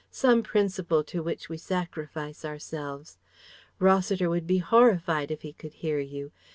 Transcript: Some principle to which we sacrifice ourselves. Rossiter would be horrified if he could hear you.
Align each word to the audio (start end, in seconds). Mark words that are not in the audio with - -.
Some 0.09 0.41
principle 0.41 1.03
to 1.03 1.21
which 1.21 1.47
we 1.47 1.57
sacrifice 1.57 2.43
ourselves. 2.43 3.19
Rossiter 3.77 4.31
would 4.31 4.47
be 4.47 4.57
horrified 4.57 5.29
if 5.29 5.43
he 5.43 5.53
could 5.53 5.73
hear 5.73 5.99
you. 5.99 6.31